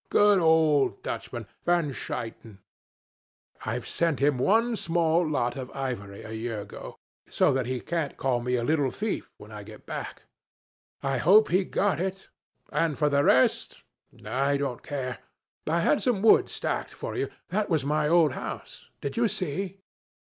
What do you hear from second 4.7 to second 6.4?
small lot of ivory a